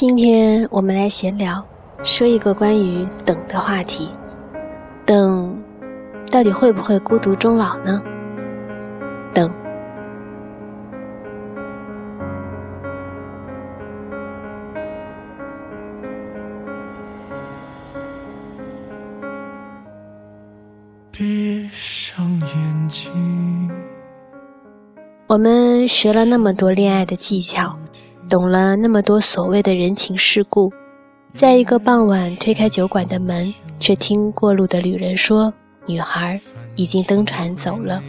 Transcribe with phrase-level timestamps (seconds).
[0.00, 1.62] 今天我们来闲聊，
[2.02, 4.08] 说一个关于等的话题。
[5.04, 5.62] 等，
[6.30, 8.02] 到底会不会孤独终老呢？
[9.34, 9.52] 等。
[21.12, 23.70] 闭上眼睛。
[25.26, 27.76] 我们学了那么多恋爱的技巧。
[28.30, 30.72] 懂了那么多所谓的人情世故，
[31.32, 35.52] 在一个傍晚推开酒馆的门，却听过路的旅人说
[35.84, 36.40] ：“女孩
[36.76, 38.00] 已经登船走了。”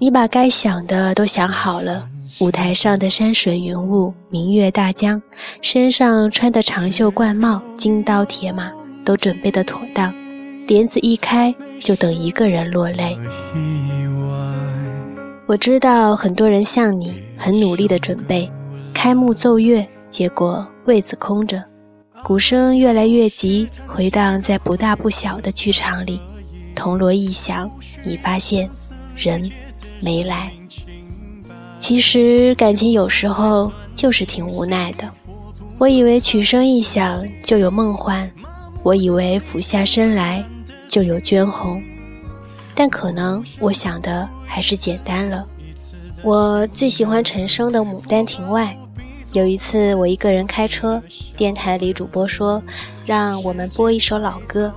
[0.00, 2.04] 你把该想的都想好了，
[2.40, 5.22] 舞台上的山水云雾、明月大江，
[5.62, 8.72] 身上穿的长袖冠帽、金刀铁马，
[9.04, 10.12] 都准备的妥当，
[10.66, 13.16] 帘子一开，就等一个人落泪。
[15.50, 18.48] 我知道很多人像你，很努力的准备，
[18.94, 21.60] 开幕奏乐，结果位子空着，
[22.22, 26.20] 鼓声越来越急，回荡在不大不小的剧场里，
[26.76, 27.68] 铜锣一响，
[28.04, 28.70] 你发现
[29.16, 29.50] 人
[30.00, 30.52] 没来。
[31.80, 35.10] 其实感情有时候就是挺无奈的。
[35.78, 38.30] 我以为曲声一响就有梦幻，
[38.84, 40.44] 我以为俯下身来
[40.88, 41.82] 就有娟红，
[42.74, 44.28] 但可能我想的。
[44.52, 45.46] 还是简单了。
[46.24, 48.76] 我最喜欢陈升的《牡丹亭外》。
[49.32, 51.00] 有一次我一个人开车，
[51.36, 52.60] 电台里主播说
[53.06, 54.74] 让我们播一首老歌。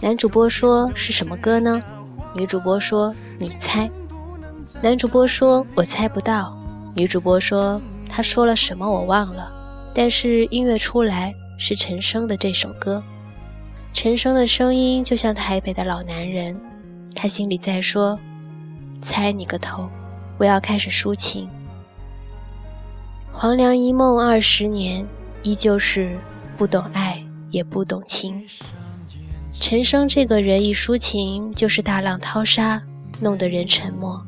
[0.00, 1.82] 男主播说是什么歌呢？
[2.36, 3.90] 女主播说你猜。
[4.80, 6.56] 男主播说我猜不到。
[6.94, 9.50] 女主播说他说了什么我忘了，
[9.92, 13.02] 但是音乐出来是陈升的这首歌。
[13.92, 16.58] 陈升的声音就像台北的老男人，
[17.20, 18.18] 他心里在说。
[19.02, 19.90] 猜你个头！
[20.38, 21.46] 我要开始抒情。
[23.30, 25.06] 黄粱一梦二十年，
[25.42, 26.18] 依旧是
[26.56, 28.42] 不懂爱也不懂情。
[29.52, 32.82] 陈升这个人一抒情就是大浪淘沙，
[33.20, 34.18] 弄得人沉默。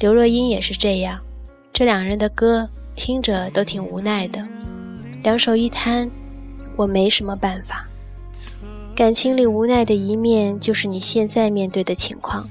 [0.00, 1.20] 刘若英也是这样，
[1.70, 2.66] 这两人的歌
[2.96, 4.42] 听着都挺无奈的。
[5.22, 6.10] 两手一摊，
[6.76, 7.86] 我没什么办法。
[8.94, 12.46] 感情里无奈的一面，就是你现在面对的情况。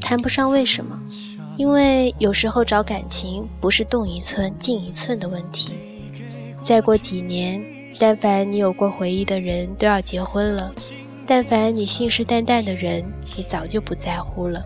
[0.00, 0.96] 谈不上为什么，
[1.56, 5.72] 因为有时候找感情不是动一寸进一寸的问题。
[6.62, 7.60] 再过几年，
[7.98, 10.72] 但凡你有过回忆的人都要结婚了，
[11.26, 13.04] 但凡你信誓旦旦的人，
[13.36, 14.64] 你早就不在乎了。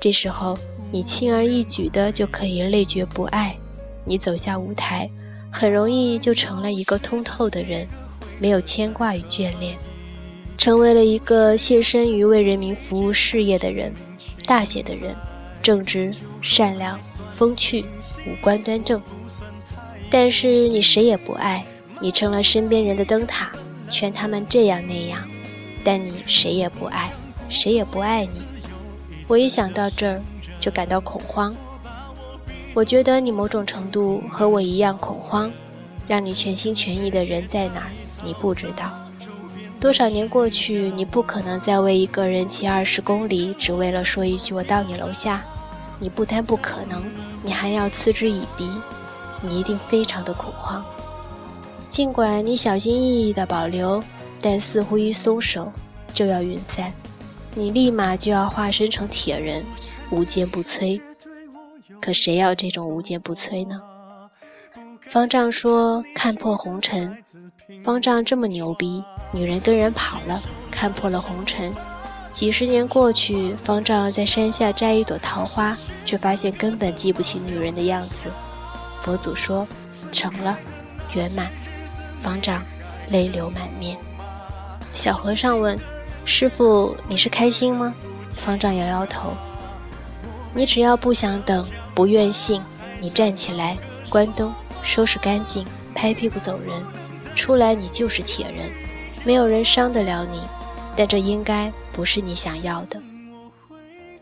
[0.00, 0.58] 这时候，
[0.90, 3.56] 你轻而易举的就可以累觉不爱。
[4.04, 5.08] 你走下舞台，
[5.52, 7.86] 很容易就成了一个通透的人，
[8.40, 9.78] 没有牵挂与眷恋，
[10.58, 13.94] 成为了一个献身于为人民服务事业的人。
[14.44, 15.14] 大写的人，
[15.62, 16.98] 正直、善良、
[17.32, 17.84] 风趣，
[18.26, 19.00] 五官端正。
[20.10, 21.64] 但是你谁也不爱，
[22.00, 23.52] 你成了身边人的灯塔，
[23.88, 25.20] 劝他们这样那样。
[25.84, 27.12] 但你谁也不爱，
[27.48, 28.42] 谁也不爱你。
[29.28, 30.20] 我一想到这儿，
[30.58, 31.54] 就感到恐慌。
[32.74, 35.52] 我觉得你某种程度和我一样恐慌。
[36.08, 37.90] 让你全心全意的人在哪儿，
[38.24, 38.90] 你不知道。
[39.80, 45.42] 多少年过去，你不可能再为一个人骑二十公里，只为了说一句“我到你楼下”。
[46.00, 47.04] 你不单不可能，
[47.42, 48.68] 你还要嗤之以鼻。
[49.40, 50.84] 你一定非常的恐慌。
[51.88, 54.02] 尽管你小心翼翼的保留，
[54.40, 55.72] 但似乎一松手
[56.12, 56.92] 就要云散。
[57.54, 59.64] 你立马就要化身成铁人，
[60.10, 61.00] 无坚不摧。
[62.00, 63.80] 可谁要这种无坚不摧呢？
[65.10, 67.16] 方丈说：“看破红尘。”
[67.82, 69.02] 方丈这么牛逼，
[69.32, 71.72] 女人跟人跑了，看破了红尘。
[72.32, 78.30] 几十年过去，方丈在山下摘一朵桃花，却发现根本记不起女人的样子。
[79.00, 79.66] 佛祖说
[80.12, 80.56] ：“成了，
[81.14, 81.50] 圆满。”
[82.20, 82.62] 方丈
[83.08, 83.96] 泪流满面。
[84.92, 85.78] 小和尚问
[86.26, 87.94] ：“师傅，你是开心吗？”
[88.30, 89.32] 方丈摇摇头
[90.52, 92.60] ：“你只要不想等，不愿信，
[93.00, 93.76] 你站起来，
[94.08, 94.52] 关灯，
[94.82, 96.82] 收拾干净，拍屁股走人。”
[97.34, 98.68] 出来，你就是铁人，
[99.24, 100.40] 没有人伤得了你，
[100.96, 103.00] 但这应该不是你想要的。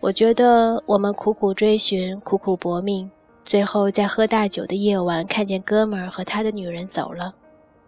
[0.00, 3.10] 我觉得我们苦苦追寻，苦苦搏命，
[3.42, 7.32] 最后在喝大酒的夜晚，看见哥们儿和他的女人走了，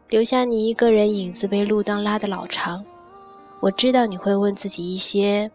[0.09, 2.83] 留下你一个人，影子被路灯拉得老长。
[3.61, 5.51] 我知道你会问自己一些：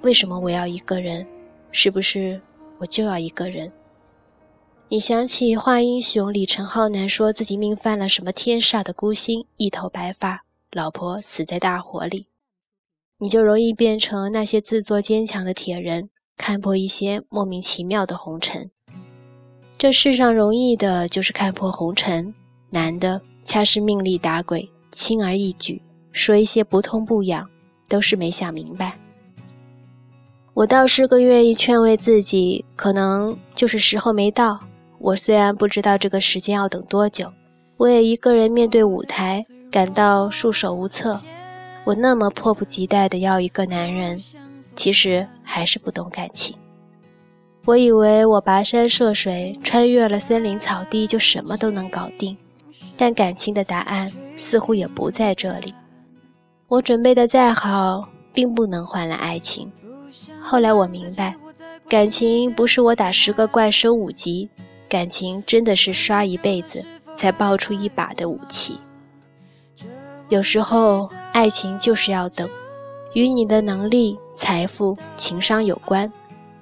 [0.00, 1.26] 为什么我要一个人？
[1.70, 2.40] 是不是
[2.78, 3.70] 我就要一个人？
[4.92, 12.26] 你想起《画英雄》李承浩南说自己命犯了什么天煞的孤星，一头白发，老婆死在大火里，
[13.16, 18.70] 你就容易变成那些自作坚强的铁人，看破一些莫名其妙的红尘。
[19.78, 22.34] 这世上容易的就是看破红尘，
[22.68, 25.80] 难的恰是命里打鬼，轻而易举，
[26.12, 27.48] 说一些不痛不痒，
[27.88, 28.98] 都是没想明白。
[30.52, 34.60] 我倒是个愿意劝慰自己，可能就是时候没到。
[35.02, 37.32] 我虽然不知道这个时间要等多久，
[37.76, 41.20] 我也一个人面对舞台，感到束手无策。
[41.82, 44.22] 我那么迫不及待的要一个男人，
[44.76, 46.56] 其实还是不懂感情。
[47.64, 52.36] 我以为我跋山涉水，穿越了森林草地，就什么都能搞定。
[52.96, 55.74] 但感情的答案似乎也不在这里。
[56.68, 59.70] 我准备的再好，并不能换来爱情。
[60.40, 61.34] 后来我明白，
[61.88, 64.48] 感情不是我打十个怪升五级，
[64.92, 66.84] 感情真的是刷一辈子
[67.16, 68.78] 才爆出一把的武器。
[70.28, 72.46] 有时候，爱情就是要等，
[73.14, 76.12] 与你的能力、财富、情商有关。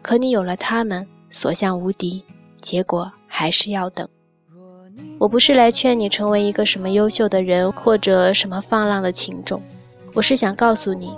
[0.00, 2.24] 可你有了他们，所向无敌，
[2.60, 4.08] 结果还是要等。
[5.18, 9.60] 我不是来劝你成为一个什么优秀的人，或者什么放浪的情种。
[10.14, 11.12] 我是想告诉你，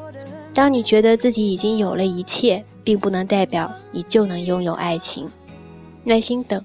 [0.54, 5.30] 当你觉得自己已经有了一切，并不能代表你就能拥有爱情。
[6.04, 6.64] 耐心等，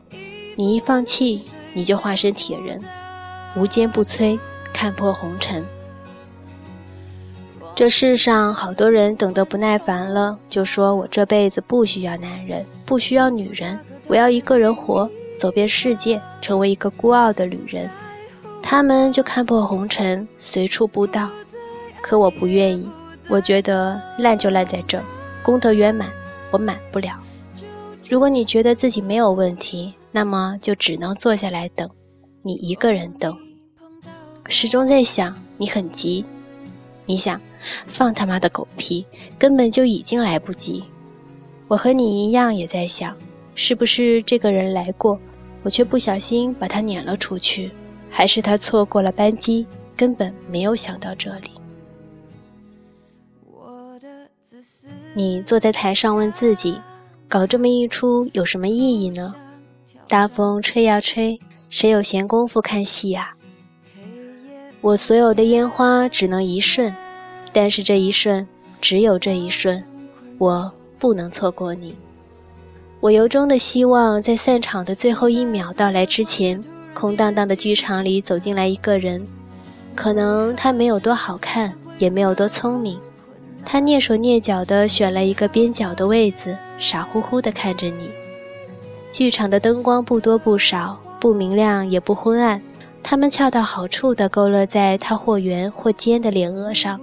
[0.59, 1.43] 你一放弃，
[1.73, 2.83] 你就化身铁人，
[3.55, 4.39] 无坚不摧，
[4.73, 5.63] 看破红尘。
[7.75, 15.07] 这世上好多人等得不耐烦了，就说我这辈子不需要男人，不需要女人，我要一个人活。
[15.37, 17.87] 走遍世界，成为一个孤傲的旅人，
[18.59, 21.29] 他们就看破红尘，随处布道。
[22.01, 22.89] 可我不愿意，
[23.29, 24.99] 我觉得烂就烂在这，
[25.43, 26.09] 功德圆满，
[26.49, 27.13] 我满不了。
[28.09, 31.89] 如果你觉得自己没有问题，那么就只能坐下来等，
[32.41, 33.37] 你一个人等。
[34.47, 36.25] 始终在想你很急，
[37.05, 37.39] 你想
[37.85, 39.05] 放他妈的狗屁，
[39.37, 40.85] 根本就已经来不及。
[41.67, 43.15] 我和你一样，也在想。
[43.55, 45.19] 是不是这个人来过，
[45.63, 47.71] 我却不小心把他撵了出去？
[48.09, 49.65] 还是他错过了班机，
[49.97, 51.51] 根本没有想到这里？
[55.13, 56.79] 你坐在台上问自己：
[57.29, 59.35] 搞这么一出有什么意义呢？
[60.07, 61.39] 大风吹呀吹，
[61.69, 63.35] 谁有闲工夫看戏呀？
[64.79, 66.95] 我所有的烟花只能一瞬，
[67.51, 68.47] 但是这一瞬，
[68.79, 69.83] 只有这一瞬，
[70.37, 71.95] 我不能错过你。
[73.01, 76.63] 我由衷的希望，在散场的最后一秒到来之前，
[76.93, 79.27] 空荡荡的剧场里走进来一个人。
[79.93, 82.97] 可能他没有多好看，也没有多聪明，
[83.69, 88.09] 他蹑手蹑脚地选了一个边角的位子，傻乎乎地看着你。
[89.11, 92.61] 剧场的灯光不多不少，不明亮也不昏暗，
[93.03, 97.01] 它们恰到好处地勾勒在他或圆或尖的脸额上，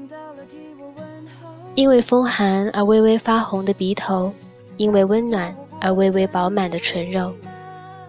[1.75, 4.33] 因为风寒而微微发红的鼻头，
[4.79, 5.55] 因为温暖。
[5.81, 7.35] 而微微饱满的唇肉，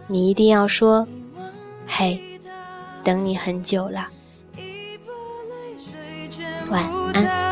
[0.08, 1.06] 你一定要说
[1.86, 2.18] ：“嘿，
[3.04, 4.08] 等你很久了。”
[6.72, 6.82] 晚
[7.14, 7.45] 安。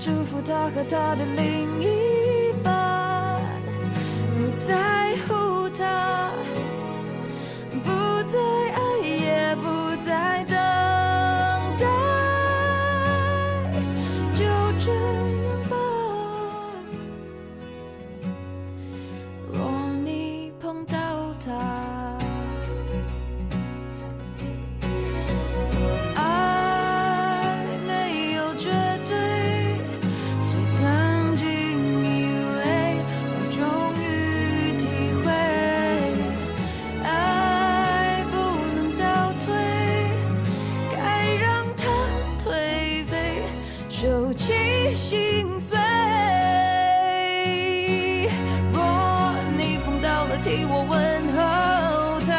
[0.00, 3.40] 祝福他和他的另一半，
[4.36, 5.34] 不在乎
[50.40, 50.96] 替我问
[51.36, 51.38] 候
[52.24, 52.32] 他，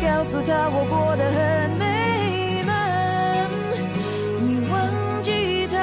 [0.00, 3.50] 告诉他我过得很美满。
[4.40, 4.72] 你忘
[5.22, 5.76] 记他，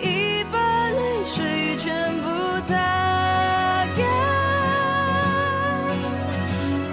[0.00, 0.56] 已把
[0.90, 2.28] 泪水全部
[2.66, 2.74] 擦
[3.94, 3.98] 干。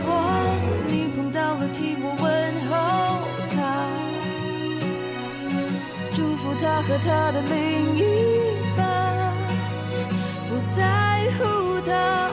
[0.06, 0.08] 若
[0.88, 2.24] 你碰到了，替我问
[2.70, 2.72] 候
[3.50, 3.56] 他，
[6.12, 8.53] 祝福他和他的另一。
[10.54, 12.30] 不在乎，他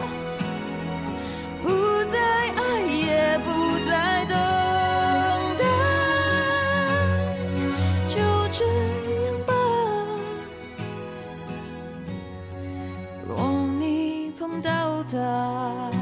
[1.62, 1.68] 不
[2.12, 2.18] 再
[2.50, 3.48] 爱，也不
[3.88, 4.36] 再等
[5.56, 5.64] 待。
[8.10, 8.14] 就
[8.52, 8.66] 这
[9.24, 9.54] 样吧，
[13.26, 13.32] 若
[13.78, 15.99] 你碰到他。